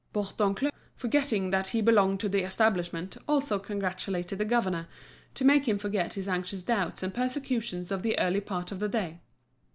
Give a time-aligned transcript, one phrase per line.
[0.15, 4.87] Bourdoncle, forgetting that he belonged to the establishment, also congratulated the governor,
[5.35, 8.89] to make him forget his anxious doubts and persecutions of the early part of the
[8.89, 9.19] day.